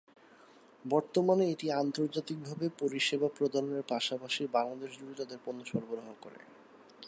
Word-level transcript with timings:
বর্তমানে 0.85 1.43
এটি 1.49 1.67
আন্তর্জাতিকভাবে 1.81 2.65
পরিষেবা 2.79 3.27
প্রদানের 3.37 3.83
পাশাপাশি 3.89 4.41
বাংলাদেশ 4.51 4.91
জুড়ে 4.99 5.15
তাদের 5.17 5.39
পণ্য 5.45 5.59
সরবরাহ 5.65 6.07
করে। 6.21 6.39